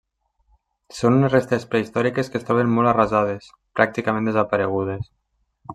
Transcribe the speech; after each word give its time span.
Són 0.99 1.17
unes 1.17 1.31
restes 1.33 1.67
prehistòriques 1.73 2.33
que 2.33 2.41
es 2.41 2.49
troben 2.49 2.73
molt 2.79 2.93
arrasades, 2.93 3.53
pràcticament 3.81 4.31
desaparegudes. 4.33 5.11